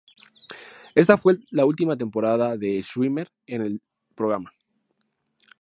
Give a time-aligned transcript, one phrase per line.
[0.95, 3.81] Esta fue la ultima temporada de Schwimmer en el
[4.15, 4.51] programa.